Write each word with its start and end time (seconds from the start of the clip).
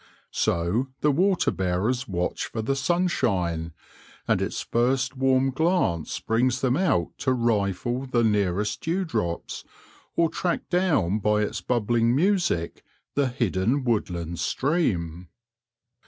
So 0.33 0.87
the 1.01 1.11
water 1.11 1.51
bearers 1.51 2.07
watch 2.07 2.47
for 2.47 2.63
the 2.63 2.75
sunshine, 2.75 3.71
and 4.27 4.41
its 4.41 4.61
first 4.61 5.15
warm 5.15 5.51
glance 5.51 6.19
brings 6.19 6.61
them 6.61 6.75
out 6.75 7.15
to 7.19 7.31
rifle 7.33 8.07
the 8.07 8.23
nearest 8.23 8.81
dewdrops, 8.81 9.63
or 10.15 10.27
track 10.27 10.67
down 10.69 11.19
by 11.19 11.43
its 11.43 11.61
bubbling 11.61 12.15
music 12.15 12.83
the 13.13 13.27
hidden 13.27 13.83
woodland 13.83 14.39
stream. 14.39 15.27